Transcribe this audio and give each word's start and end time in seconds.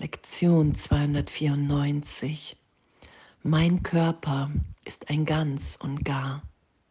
Lektion 0.00 0.76
294. 0.76 2.56
Mein 3.42 3.82
Körper 3.82 4.48
ist 4.84 5.10
ein 5.10 5.24
ganz 5.24 5.74
und 5.74 6.04
gar 6.04 6.44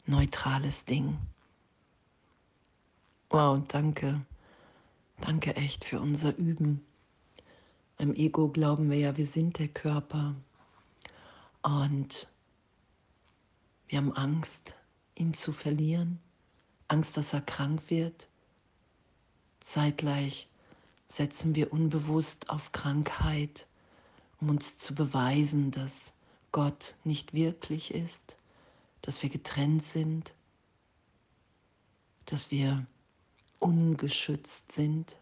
neutrales 0.08 0.84
Ding. 0.84 1.18
Wow, 3.30 3.62
danke. 3.70 4.20
Danke 5.22 5.56
echt 5.56 5.86
für 5.86 6.02
unser 6.02 6.36
Üben. 6.36 6.86
Im 7.98 8.14
Ego 8.14 8.50
glauben 8.50 8.92
wir 8.92 8.98
ja, 8.98 9.16
wir 9.16 9.26
sind 9.26 9.58
der 9.58 9.70
Körper. 9.70 10.36
Und 11.62 12.28
wir 13.88 14.00
haben 14.00 14.12
Angst, 14.18 14.76
ihn 15.16 15.34
zu 15.34 15.54
verlieren. 15.54 16.20
Angst, 16.90 17.16
dass 17.16 17.32
er 17.32 17.40
krank 17.40 17.84
wird. 17.88 18.28
Zeitgleich 19.62 20.50
setzen 21.08 21.56
wir 21.56 21.72
unbewusst 21.72 22.50
auf 22.50 22.72
Krankheit, 22.72 23.68
um 24.40 24.50
uns 24.50 24.78
zu 24.78 24.94
beweisen, 24.94 25.72
dass 25.72 26.14
Gott 26.52 26.96
nicht 27.04 27.34
wirklich 27.34 27.94
ist, 27.94 28.38
dass 29.02 29.24
wir 29.24 29.30
getrennt 29.30 29.84
sind, 29.84 30.34
dass 32.26 32.52
wir 32.52 32.86
ungeschützt 33.60 34.72
sind 34.72 35.18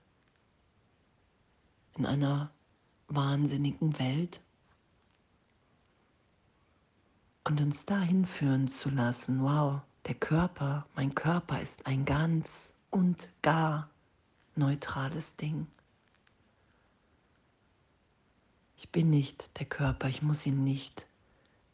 in 1.98 2.05
einer 2.05 2.52
wahnsinnigen 3.08 3.98
Welt 3.99 4.41
und 7.44 7.62
uns 7.62 7.86
dahin 7.86 8.26
führen 8.26 8.68
zu 8.68 8.90
lassen, 8.90 9.44
wow, 9.44 9.82
der 10.08 10.16
Körper, 10.16 10.86
mein 10.96 11.13
Körper 11.13 11.62
ist 11.62 11.86
ein 11.86 12.05
ganz 12.05 12.74
und 12.90 13.30
gar 13.41 13.90
neutrales 14.58 15.36
Ding. 15.36 15.68
Ich 18.77 18.90
bin 18.91 19.09
nicht 19.09 19.59
der 19.59 19.66
Körper, 19.66 20.09
ich 20.09 20.22
muss 20.22 20.46
ihn 20.46 20.63
nicht 20.63 21.08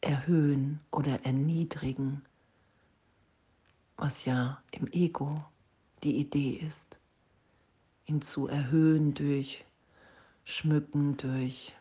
erhöhen 0.00 0.80
oder 0.90 1.24
erniedrigen, 1.24 2.22
was 3.96 4.24
ja 4.24 4.62
im 4.72 4.88
Ego 4.92 5.44
die 6.02 6.16
Idee 6.16 6.52
ist, 6.54 6.98
ihn 8.06 8.20
zu 8.22 8.48
erhöhen 8.48 9.14
durch 9.14 9.64
Schmücken, 10.44 11.16
durch, 11.16 11.74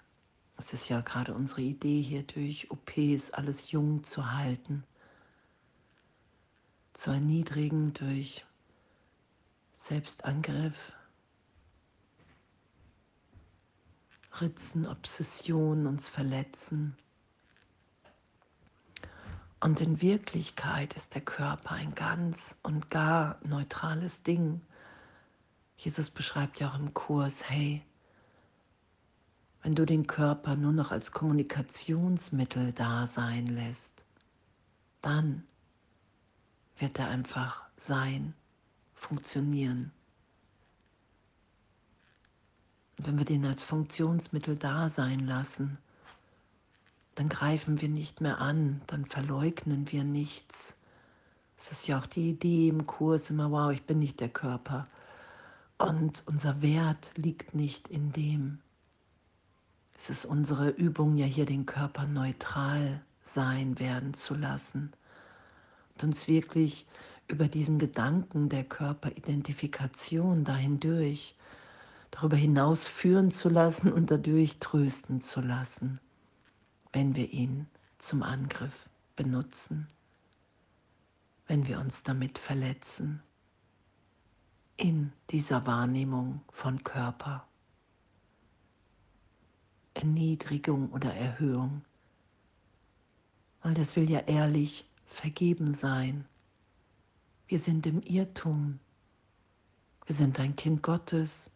es 0.57 0.73
ist 0.73 0.89
ja 0.89 1.01
gerade 1.01 1.33
unsere 1.33 1.61
Idee 1.61 2.01
hier, 2.01 2.23
durch 2.23 2.69
OPs 2.69 3.31
alles 3.31 3.71
jung 3.71 4.03
zu 4.03 4.31
halten, 4.31 4.83
zu 6.93 7.11
erniedrigen 7.11 7.93
durch 7.93 8.45
Selbstangriff, 9.73 10.93
Ritzen, 14.39 14.87
Obsessionen 14.87 15.87
uns 15.87 16.07
verletzen. 16.07 16.95
Und 19.59 19.81
in 19.81 20.01
Wirklichkeit 20.01 20.93
ist 20.95 21.13
der 21.13 21.21
Körper 21.21 21.71
ein 21.71 21.93
ganz 21.93 22.57
und 22.63 22.89
gar 22.89 23.39
neutrales 23.43 24.23
Ding. 24.23 24.61
Jesus 25.77 26.09
beschreibt 26.09 26.59
ja 26.59 26.69
auch 26.69 26.79
im 26.79 26.93
Kurs, 26.93 27.49
hey, 27.49 27.85
wenn 29.61 29.75
du 29.75 29.85
den 29.85 30.07
Körper 30.07 30.55
nur 30.55 30.73
noch 30.73 30.91
als 30.91 31.11
Kommunikationsmittel 31.11 32.73
da 32.73 33.05
sein 33.05 33.45
lässt, 33.45 34.03
dann 35.01 35.43
wird 36.77 36.97
er 36.97 37.09
einfach 37.09 37.65
sein, 37.77 38.33
funktionieren. 39.01 39.91
wenn 43.05 43.17
wir 43.17 43.25
den 43.25 43.45
als 43.45 43.63
Funktionsmittel 43.63 44.57
da 44.57 44.89
sein 44.89 45.25
lassen, 45.25 45.77
dann 47.15 47.29
greifen 47.29 47.81
wir 47.81 47.89
nicht 47.89 48.21
mehr 48.21 48.39
an, 48.39 48.81
dann 48.87 49.05
verleugnen 49.05 49.91
wir 49.91 50.03
nichts. 50.03 50.77
Es 51.57 51.71
ist 51.71 51.87
ja 51.87 51.99
auch 51.99 52.05
die 52.05 52.29
Idee 52.29 52.69
im 52.69 52.85
Kurs 52.87 53.29
immer, 53.29 53.51
wow, 53.51 53.71
ich 53.71 53.83
bin 53.83 53.99
nicht 53.99 54.19
der 54.19 54.29
Körper. 54.29 54.87
Und 55.77 56.23
unser 56.27 56.61
Wert 56.61 57.11
liegt 57.15 57.55
nicht 57.55 57.87
in 57.87 58.11
dem. 58.11 58.59
Es 59.95 60.09
ist 60.09 60.25
unsere 60.25 60.69
Übung 60.69 61.17
ja 61.17 61.25
hier, 61.25 61.45
den 61.45 61.65
Körper 61.65 62.05
neutral 62.07 63.01
sein 63.21 63.77
werden 63.79 64.13
zu 64.13 64.35
lassen 64.35 64.83
und 64.83 65.00
uns 66.03 66.27
wirklich 66.27 66.87
über 67.27 67.47
diesen 67.47 67.79
Gedanken 67.79 68.49
der 68.49 68.63
Körperidentifikation 68.63 70.43
dahindurch 70.43 71.35
darüber 72.11 72.35
hinaus 72.35 72.87
führen 72.87 73.31
zu 73.31 73.49
lassen 73.49 73.91
und 73.91 74.11
dadurch 74.11 74.59
trösten 74.59 75.21
zu 75.21 75.41
lassen, 75.41 75.99
wenn 76.91 77.15
wir 77.15 77.31
ihn 77.31 77.67
zum 77.97 78.21
Angriff 78.21 78.89
benutzen, 79.15 79.87
wenn 81.47 81.67
wir 81.67 81.79
uns 81.79 82.03
damit 82.03 82.37
verletzen 82.37 83.23
in 84.77 85.13
dieser 85.29 85.65
Wahrnehmung 85.65 86.41
von 86.51 86.83
Körper. 86.83 87.47
Erniedrigung 89.93 90.91
oder 90.91 91.13
Erhöhung, 91.13 91.83
weil 93.61 93.73
das 93.73 93.95
will 93.95 94.09
ja 94.09 94.19
ehrlich 94.19 94.85
vergeben 95.11 95.73
sein. 95.73 96.25
Wir 97.47 97.59
sind 97.59 97.85
im 97.85 98.01
Irrtum. 98.01 98.79
Wir 100.05 100.15
sind 100.15 100.39
ein 100.39 100.55
Kind 100.55 100.81
Gottes. 100.81 101.51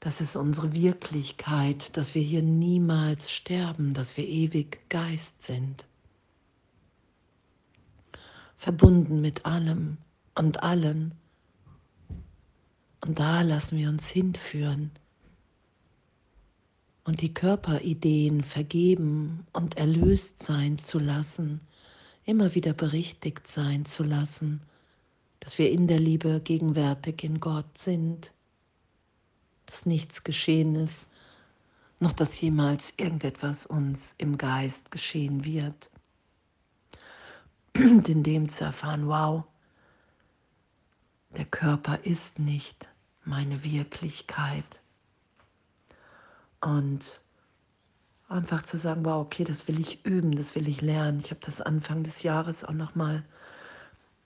Das 0.00 0.20
ist 0.20 0.36
unsere 0.36 0.72
Wirklichkeit, 0.72 1.96
dass 1.96 2.14
wir 2.14 2.22
hier 2.22 2.42
niemals 2.42 3.30
sterben, 3.32 3.92
dass 3.92 4.16
wir 4.16 4.26
ewig 4.26 4.88
Geist 4.88 5.42
sind. 5.42 5.86
Verbunden 8.56 9.20
mit 9.20 9.44
allem 9.44 9.98
und 10.34 10.62
allen. 10.62 11.12
Und 13.00 13.18
da 13.18 13.42
lassen 13.42 13.78
wir 13.78 13.88
uns 13.88 14.08
hinführen 14.08 14.90
und 17.04 17.20
die 17.20 17.32
Körperideen 17.32 18.42
vergeben 18.42 19.46
und 19.52 19.76
erlöst 19.76 20.42
sein 20.42 20.78
zu 20.78 20.98
lassen, 20.98 21.60
immer 22.26 22.54
wieder 22.54 22.74
berichtigt 22.74 23.46
sein 23.46 23.84
zu 23.86 24.02
lassen, 24.02 24.60
dass 25.40 25.58
wir 25.58 25.70
in 25.70 25.86
der 25.86 26.00
Liebe 26.00 26.40
gegenwärtig 26.40 27.24
in 27.24 27.40
Gott 27.40 27.78
sind 27.78 28.32
dass 29.66 29.84
nichts 29.84 30.24
geschehen 30.24 30.74
ist, 30.76 31.10
noch 32.00 32.12
dass 32.12 32.40
jemals 32.40 32.94
irgendetwas 32.96 33.66
uns 33.66 34.14
im 34.18 34.38
Geist 34.38 34.90
geschehen 34.90 35.44
wird. 35.44 35.90
Und 37.76 38.08
in 38.08 38.22
dem 38.22 38.48
zu 38.48 38.64
erfahren, 38.64 39.06
wow, 39.08 39.44
der 41.36 41.44
Körper 41.44 42.04
ist 42.04 42.38
nicht 42.38 42.88
meine 43.24 43.62
Wirklichkeit. 43.64 44.80
Und 46.60 47.20
einfach 48.28 48.62
zu 48.62 48.76
sagen, 48.78 49.04
wow, 49.04 49.24
okay, 49.24 49.44
das 49.44 49.68
will 49.68 49.80
ich 49.80 50.04
üben, 50.04 50.34
das 50.34 50.54
will 50.54 50.68
ich 50.68 50.80
lernen. 50.80 51.20
Ich 51.20 51.30
habe 51.30 51.40
das 51.44 51.60
Anfang 51.60 52.02
des 52.02 52.22
Jahres 52.22 52.64
auch 52.64 52.72
nochmal 52.72 53.24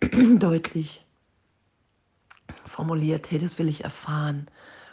deutlich 0.39 1.05
formuliert, 2.65 3.31
hey, 3.31 3.39
das 3.39 3.59
will 3.59 3.69
ich 3.69 3.85
erfahren 3.85 4.49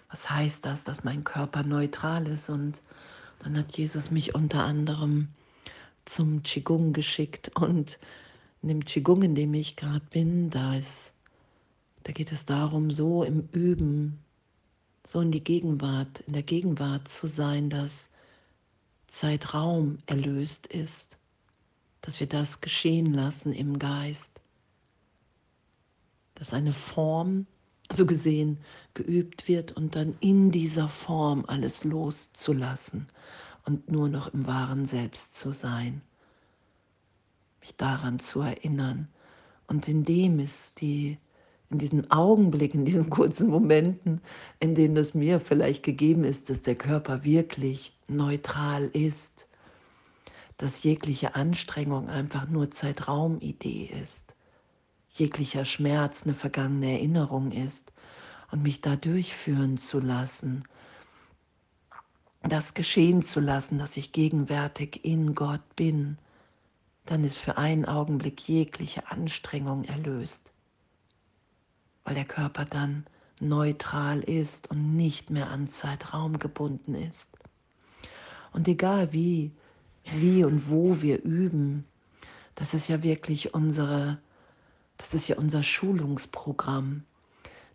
was 0.10 0.30
heißt 0.30 0.66
das, 0.66 0.84
dass 0.84 1.04
mein 1.04 1.24
Körper 1.24 1.64
neutral 1.64 2.28
ist? 2.28 2.50
Und 2.50 2.82
dann 3.40 3.58
hat 3.58 3.78
Jesus 3.78 4.12
mich 4.12 4.36
unter 4.36 4.64
anderem 4.64 5.30
zum 6.06 6.44
Qigong 6.44 6.94
geschickt 6.94 7.52
und 7.56 8.00
in 8.62 8.70
dem 8.70 8.86
Qigong, 8.86 9.24
in 9.24 9.36
dem 9.36 9.54
ich 9.54 9.76
gerade 9.76 10.06
bin, 10.10 10.50
da 10.50 10.76
ist, 10.76 11.14
da 12.04 12.14
geht 12.14 12.32
es 12.32 12.46
darum, 12.46 12.90
so 12.90 13.24
im 13.24 13.50
Üben, 13.52 14.20
so 15.06 15.22
in 15.22 15.32
die 15.32 15.44
Gegenwart, 15.44 16.22
in 16.22 16.34
der 16.34 16.44
Gegenwart 16.44 17.08
zu 17.08 17.28
sein, 17.28 17.70
dass 17.70 18.12
Zeitraum 19.08 20.00
erlöst 20.06 20.68
ist, 20.68 21.18
dass 22.02 22.20
wir 22.20 22.28
das 22.28 22.62
geschehen 22.62 23.14
lassen 23.14 23.54
im 23.54 23.80
Geist, 23.80 24.42
dass 26.36 26.54
eine 26.54 26.74
Form 26.74 27.48
so 27.92 28.06
gesehen 28.06 28.60
geübt 28.94 29.48
wird 29.48 29.72
und 29.72 29.96
dann 29.96 30.16
in 30.20 30.52
dieser 30.52 30.90
Form 30.90 31.46
alles 31.48 31.84
loszulassen 31.84 33.08
und 33.66 33.90
nur 33.90 34.10
noch 34.10 34.34
im 34.34 34.46
wahren 34.46 34.86
Selbst 34.86 35.36
zu 35.36 35.52
sein, 35.52 36.02
mich 37.62 37.76
daran 37.76 38.20
zu 38.20 38.42
erinnern. 38.42 39.08
Und 39.68 39.88
in 39.88 40.06
dem 40.06 40.40
ist 40.40 40.82
die, 40.82 41.18
in 41.70 41.78
diesen 41.78 42.12
Augenblicken, 42.12 42.82
in 42.82 42.86
diesen 42.86 43.10
kurzen 43.12 43.50
Momenten, 43.50 44.22
in 44.60 44.76
denen 44.76 44.98
es 44.98 45.14
mir 45.14 45.40
vielleicht 45.40 45.84
gegeben 45.84 46.24
ist, 46.24 46.50
dass 46.50 46.62
der 46.62 46.76
Körper 46.76 47.24
wirklich 47.24 47.98
neutral 48.08 48.86
ist, 48.86 49.48
dass 50.58 50.84
jegliche 50.84 51.36
Anstrengung 51.36 52.10
einfach 52.10 52.48
nur 52.48 52.72
Zeitraumidee 52.72 53.92
ist 54.02 54.36
jeglicher 55.10 55.66
Schmerz 55.66 56.24
eine 56.24 56.34
vergangene 56.36 56.92
Erinnerung 56.92 57.52
ist 57.52 57.92
und 58.52 58.62
mich 58.62 58.82
da 58.82 58.96
durchführen 58.96 59.78
zu 59.78 60.00
lassen 60.00 60.64
das 62.44 62.74
geschehen 62.74 63.22
zu 63.22 63.40
lassen, 63.40 63.78
dass 63.78 63.98
ich 63.98 64.14
gegenwärtig 64.14 65.04
in 65.04 65.36
Gott 65.36 65.76
bin, 65.76 66.18
dann 67.06 67.24
ist 67.24 67.40
für 67.40 67.58
einen 67.58 67.86
Augenblick 67.86 68.48
jegliche 68.48 69.12
Anstrengung 69.12 69.84
erlöst, 69.84 70.54
weil 72.08 72.16
der 72.16 72.26
Körper 72.26 72.64
dann 72.64 73.06
neutral 73.42 74.22
ist 74.22 74.72
und 74.72 74.96
nicht 74.96 75.30
mehr 75.30 75.50
an 75.50 75.68
Zeitraum 75.68 76.40
gebunden 76.40 76.96
ist. 76.96 77.32
Und 78.54 78.66
egal 78.70 79.12
wie, 79.12 79.52
wie 80.16 80.46
und 80.46 80.72
wo 80.72 81.02
wir 81.02 81.22
üben, 81.22 81.84
das 82.56 82.74
ist 82.74 82.88
ja 82.88 83.04
wirklich 83.04 83.54
unsere, 83.54 84.20
das 84.96 85.14
ist 85.14 85.28
ja 85.28 85.36
unser 85.36 85.64
Schulungsprogramm. 85.64 87.04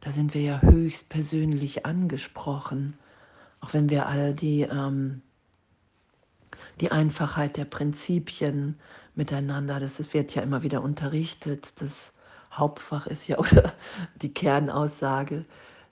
Da 0.01 0.11
sind 0.11 0.33
wir 0.33 0.41
ja 0.41 0.63
höchst 0.63 1.11
persönlich 1.11 1.85
angesprochen, 1.85 2.97
auch 3.61 3.75
wenn 3.75 3.91
wir 3.91 4.07
all 4.07 4.33
die, 4.33 4.63
ähm, 4.63 5.21
die 6.81 6.91
Einfachheit 6.91 7.59
der 7.59 7.67
Prinzipien 7.67 8.81
miteinander, 9.15 9.79
das 9.79 10.15
wird 10.15 10.35
ja 10.35 10.41
immer 10.41 10.63
wieder 10.63 10.83
unterrichtet, 10.83 11.83
das 11.83 12.15
Hauptfach 12.53 13.07
ist 13.07 13.27
ja, 13.29 13.39
oder 13.41 13.75
die 14.17 14.33
Kernaussage, 14.33 15.45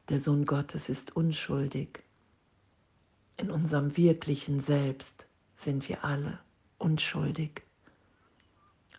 der 0.08 0.18
Sohn 0.18 0.44
Gottes 0.46 0.88
ist 0.88 1.16
unschuldig. 1.16 2.04
In 3.36 3.50
unserem 3.50 3.96
wirklichen 3.96 4.60
Selbst 4.60 5.26
sind 5.54 5.88
wir 5.88 6.04
alle 6.04 6.38
unschuldig. 6.78 7.62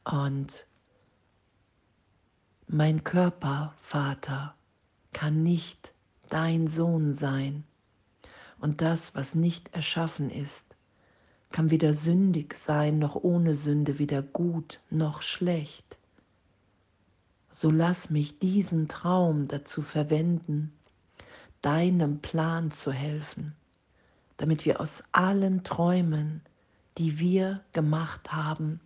Und 0.04 0.66
mein 2.68 3.04
Körper, 3.04 3.74
Vater, 3.78 4.56
kann 5.14 5.44
nicht 5.44 5.94
dein 6.30 6.68
Sohn 6.68 7.12
sein. 7.12 7.66
Und 8.60 8.82
das, 8.82 9.16
was 9.16 9.36
nicht 9.36 9.76
erschaffen 9.76 10.30
ist, 10.30 10.76
kann 11.52 11.70
weder 11.70 11.94
sündig 11.94 12.56
sein 12.56 12.98
noch 12.98 13.16
ohne 13.16 13.56
Sünde, 13.56 14.00
weder 14.00 14.22
gut 14.22 14.80
noch 14.90 15.22
schlecht. 15.22 15.98
So 17.52 17.70
lass 17.70 18.10
mich 18.10 18.40
diesen 18.40 18.88
Traum 18.88 19.48
dazu 19.48 19.82
verwenden, 19.82 20.74
deinem 21.62 22.20
Plan 22.22 22.72
zu 22.72 22.92
helfen, 22.92 23.56
damit 24.38 24.66
wir 24.66 24.80
aus 24.80 25.04
allen 25.12 25.64
Träumen, 25.64 26.42
die 26.98 27.20
wir 27.20 27.64
gemacht 27.74 28.32
haben, 28.32 28.80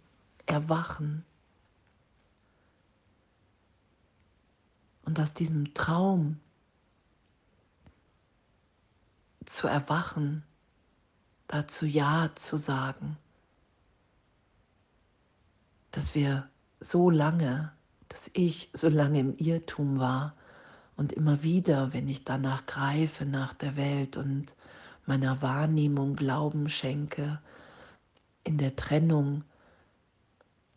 erwachen. 0.46 1.24
Und 5.06 5.20
aus 5.20 5.34
diesem 5.34 5.74
Traum 5.76 6.40
zu 9.46 9.68
erwachen, 9.68 10.44
dazu 11.48 11.86
Ja 11.86 12.32
zu 12.34 12.58
sagen, 12.58 13.18
dass 15.92 16.16
wir 16.16 16.50
so 16.80 17.10
lange, 17.10 17.75
dass 18.10 18.30
ich 18.34 18.69
so 18.74 18.90
lange 18.90 19.19
im 19.19 19.36
Irrtum 19.38 20.00
war 20.00 20.36
und 20.96 21.13
immer 21.13 21.44
wieder, 21.44 21.94
wenn 21.94 22.07
ich 22.07 22.24
danach 22.24 22.66
greife 22.66 23.25
nach 23.25 23.54
der 23.54 23.75
Welt 23.75 24.18
und 24.18 24.56
meiner 25.06 25.42
Wahrnehmung 25.42 26.16
Glauben 26.16 26.69
schenke, 26.69 27.40
in 28.44 28.57
der 28.57 28.75
Trennung, 28.75 29.44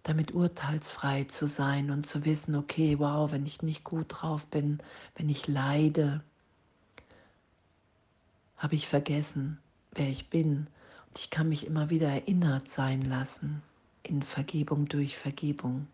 damit 0.02 0.32
urteilsfrei 0.32 1.24
zu 1.24 1.46
sein 1.46 1.90
und 1.90 2.06
zu 2.06 2.24
wissen, 2.24 2.54
okay, 2.54 2.98
wow, 2.98 3.30
wenn 3.30 3.44
ich 3.44 3.62
nicht 3.62 3.84
gut 3.84 4.06
drauf 4.08 4.46
bin, 4.46 4.78
wenn 5.16 5.28
ich 5.28 5.46
leide, 5.48 6.22
habe 8.56 8.74
ich 8.74 8.88
vergessen, 8.88 9.58
wer 9.92 10.08
ich 10.08 10.30
bin. 10.30 10.66
Und 11.08 11.18
ich 11.18 11.30
kann 11.30 11.48
mich 11.48 11.66
immer 11.66 11.90
wieder 11.90 12.08
erinnert 12.08 12.68
sein 12.68 13.02
lassen 13.02 13.62
in 14.02 14.22
Vergebung 14.22 14.86
durch 14.88 15.18
Vergebung, 15.18 15.86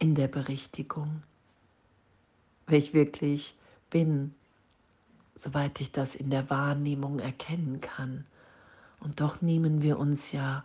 in 0.00 0.14
der 0.16 0.28
Berichtigung, 0.28 1.22
wer 2.66 2.78
ich 2.78 2.94
wirklich 2.94 3.54
bin, 3.90 4.34
soweit 5.34 5.80
ich 5.80 5.92
das 5.92 6.16
in 6.16 6.30
der 6.30 6.50
Wahrnehmung 6.50 7.20
erkennen 7.20 7.80
kann. 7.80 8.24
Und 8.98 9.20
doch 9.20 9.40
nehmen 9.42 9.82
wir 9.82 9.98
uns 9.98 10.32
ja 10.32 10.64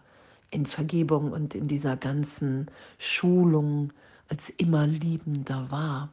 in 0.51 0.65
Vergebung 0.65 1.31
und 1.31 1.53
in 1.53 1.67
dieser 1.67 1.97
ganzen 1.97 2.71
Schulung 2.97 3.91
als 4.29 4.49
immer 4.49 4.87
liebender 4.87 5.69
wahr, 5.69 6.09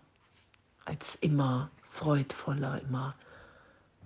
als 0.85 1.15
immer 1.17 1.71
freudvoller, 1.83 2.83
immer 2.83 3.15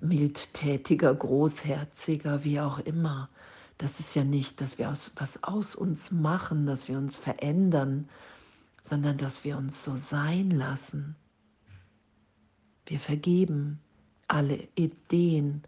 mildtätiger, 0.00 1.14
großherziger, 1.14 2.44
wie 2.44 2.60
auch 2.60 2.78
immer. 2.80 3.30
Das 3.78 3.98
ist 3.98 4.14
ja 4.14 4.24
nicht, 4.24 4.60
dass 4.60 4.78
wir 4.78 4.90
aus, 4.90 5.12
was 5.16 5.42
aus 5.42 5.74
uns 5.74 6.12
machen, 6.12 6.66
dass 6.66 6.88
wir 6.88 6.98
uns 6.98 7.16
verändern, 7.16 8.08
sondern 8.80 9.18
dass 9.18 9.44
wir 9.44 9.56
uns 9.56 9.82
so 9.82 9.96
sein 9.96 10.50
lassen. 10.50 11.16
Wir 12.86 12.98
vergeben 12.98 13.80
alle 14.28 14.68
Ideen 14.74 15.62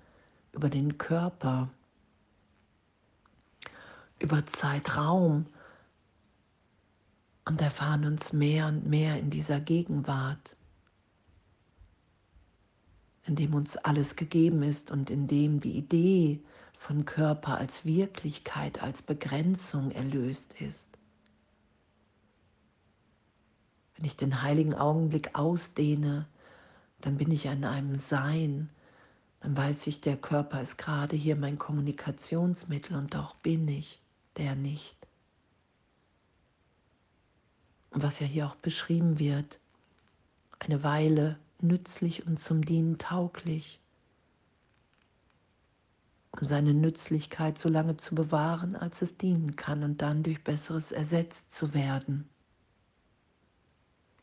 über 0.53 0.69
den 0.69 0.99
Körper, 0.99 1.71
über 4.19 4.47
Zeitraum 4.47 5.47
und 7.45 7.61
erfahren 7.61 8.05
uns 8.05 8.33
mehr 8.33 8.67
und 8.67 8.87
mehr 8.87 9.19
in 9.19 9.31
dieser 9.31 9.61
Gegenwart 9.61 10.57
in 13.29 13.37
dem 13.37 13.55
uns 13.55 13.77
alles 13.77 14.17
gegeben 14.17 14.63
ist 14.63 14.91
und 14.91 15.11
in 15.11 15.27
dem 15.27 15.61
die 15.61 15.77
Idee 15.77 16.43
von 16.77 17.05
Körper 17.05 17.59
als 17.59 17.85
Wirklichkeit, 17.85 18.83
als 18.83 19.03
Begrenzung 19.03 19.91
erlöst 19.91 20.61
ist. 20.61 20.98
Wenn 23.99 24.05
ich 24.05 24.17
den 24.17 24.43
heiligen 24.43 24.77
Augenblick 24.77 25.37
ausdehne, 25.37 26.29
dann 27.01 27.19
bin 27.19 27.33
ich 27.33 27.47
in 27.47 27.65
einem 27.65 27.99
Sein, 27.99 28.71
dann 29.41 29.57
weiß 29.57 29.89
ich, 29.89 30.01
der 30.01 30.17
Körper 30.17 30.61
ist 30.61 30.79
gerade 30.79 31.17
hier 31.17 31.35
mein 31.35 31.59
Kommunikationsmittel 31.59 32.97
und 32.97 33.15
doch 33.15 33.35
bin 33.35 33.67
ich 33.67 34.01
der 34.37 34.55
nicht. 34.55 34.97
Und 37.91 38.05
was 38.05 38.21
ja 38.21 38.27
hier 38.27 38.47
auch 38.47 38.55
beschrieben 38.55 39.19
wird, 39.19 39.59
eine 40.61 40.85
Weile 40.85 41.37
nützlich 41.61 42.25
und 42.25 42.39
zum 42.39 42.65
Dienen 42.65 42.99
tauglich, 42.99 43.81
um 46.31 46.45
seine 46.45 46.73
Nützlichkeit 46.73 47.59
so 47.59 47.69
lange 47.69 47.97
zu 47.97 48.15
bewahren, 48.15 48.77
als 48.77 49.03
es 49.03 49.17
dienen 49.17 49.57
kann 49.57 49.83
und 49.83 50.03
dann 50.03 50.23
durch 50.23 50.45
Besseres 50.45 50.93
ersetzt 50.93 51.51
zu 51.51 51.75
werden. 51.75 52.29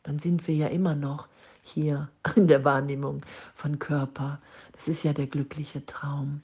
Dann 0.06 0.20
sind 0.20 0.46
wir 0.46 0.54
ja 0.54 0.68
immer 0.68 0.94
noch 0.94 1.26
hier 1.62 2.08
in 2.36 2.46
der 2.46 2.64
Wahrnehmung 2.64 3.26
von 3.54 3.80
Körper. 3.80 4.40
Das 4.70 4.86
ist 4.86 5.02
ja 5.02 5.12
der 5.12 5.26
glückliche 5.26 5.84
Traum. 5.84 6.42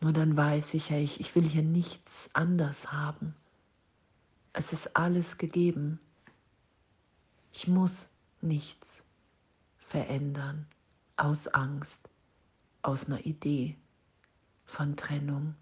Nur 0.00 0.12
dann 0.12 0.36
weiß 0.36 0.74
ich 0.74 0.90
ja, 0.90 0.96
ich, 0.96 1.18
ich 1.18 1.34
will 1.34 1.42
hier 1.42 1.64
nichts 1.64 2.30
anders 2.34 2.92
haben. 2.92 3.34
Es 4.52 4.72
ist 4.72 4.96
alles 4.96 5.38
gegeben. 5.38 5.98
Ich 7.52 7.66
muss 7.66 8.10
nichts 8.40 9.02
verändern 9.76 10.64
aus 11.16 11.48
Angst, 11.48 12.08
aus 12.82 13.06
einer 13.06 13.26
Idee 13.26 13.76
von 14.66 14.94
Trennung. 14.94 15.56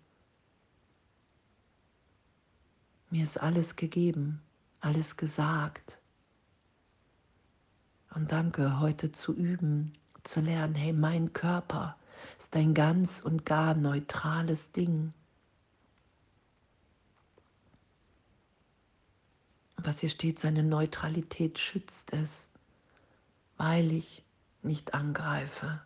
Mir 3.09 3.23
ist 3.23 3.39
alles 3.41 3.75
gegeben, 3.75 4.43
alles 4.81 5.17
gesagt. 5.17 5.99
Und 8.17 8.33
danke, 8.33 8.81
heute 8.81 9.13
zu 9.13 9.33
üben, 9.33 9.93
zu 10.25 10.41
lernen, 10.41 10.75
hey, 10.75 10.93
mein 10.93 11.33
Körper 11.33 11.97
ist 12.39 12.57
ein 12.57 12.75
ganz 12.75 13.21
und 13.21 13.47
gar 13.47 13.75
neutrales 13.75 14.73
Ding. 14.73 15.13
Was 19.77 20.01
hier 20.01 20.09
steht, 20.09 20.41
seine 20.41 20.65
Neutralität 20.65 21.61
schützt 21.61 22.13
es 22.13 22.51
weil 23.57 23.93
ich 23.93 24.23
nicht 24.63 24.95
angreife 24.95 25.81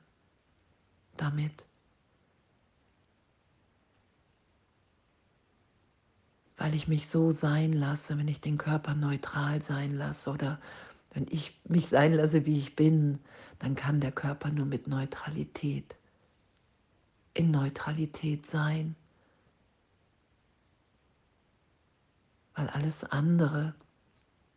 damit. 1.16 1.66
Weil 6.56 6.75
ich 6.75 6.88
mich 6.88 7.08
so 7.08 7.30
sein 7.30 7.72
lasse, 7.72 8.18
wenn 8.18 8.28
ich 8.28 8.40
den 8.40 8.58
Körper 8.58 8.94
neutral 8.94 9.62
sein 9.62 9.94
lasse 9.94 10.30
oder 10.30 10.60
wenn 11.11 11.26
ich 11.31 11.61
mich 11.64 11.88
sein 11.88 12.12
lasse, 12.12 12.47
wie 12.47 12.59
ich 12.59 12.76
bin, 12.76 13.19
dann 13.59 13.75
kann 13.75 14.00
der 14.00 14.12
Körper 14.12 14.50
nur 14.50 14.67
mit 14.67 14.87
Neutralität, 14.87 15.97
in 17.35 17.50
Neutralität 17.50 18.47
sein. 18.47 18.97
Weil 22.55 22.69
alles 22.69 23.05
andere 23.05 23.75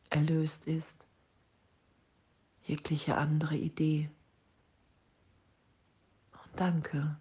erlöst 0.09 0.67
ist 0.67 1.07
jegliche 2.63 3.17
andere 3.17 3.55
Idee. 3.55 4.09
Und 6.31 6.59
danke. 6.59 7.17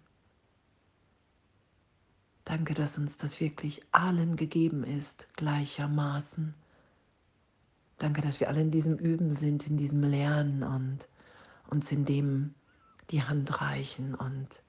Danke, 2.45 2.73
dass 2.73 2.97
uns 2.97 3.17
das 3.17 3.39
wirklich 3.39 3.83
allen 3.91 4.35
gegeben 4.35 4.83
ist, 4.83 5.27
gleichermaßen. 5.33 6.53
Danke, 8.03 8.19
dass 8.19 8.41
wir 8.41 8.49
alle 8.49 8.59
in 8.59 8.69
diesem 8.69 8.97
Üben 8.97 9.31
sind, 9.31 9.65
in 9.65 9.77
diesem 9.77 10.03
Lernen 10.03 10.61
und 10.61 11.07
uns 11.69 11.89
in 11.89 12.03
dem 12.03 12.53
die 13.11 13.23
Hand 13.23 13.61
reichen 13.61 14.13
und 14.13 14.61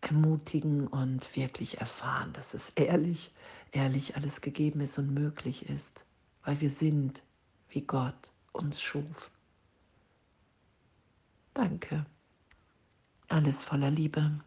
ermutigen 0.00 0.86
und 0.86 1.34
wirklich 1.34 1.80
erfahren, 1.80 2.32
dass 2.34 2.54
es 2.54 2.70
ehrlich, 2.70 3.34
ehrlich 3.72 4.14
alles 4.14 4.40
gegeben 4.40 4.80
ist 4.80 4.96
und 4.96 5.12
möglich 5.12 5.68
ist, 5.68 6.06
weil 6.44 6.60
wir 6.60 6.70
sind, 6.70 7.24
wie 7.68 7.82
Gott 7.82 8.30
uns 8.52 8.80
schuf. 8.80 9.32
Danke. 11.52 12.06
Alles 13.26 13.64
voller 13.64 13.90
Liebe. 13.90 14.38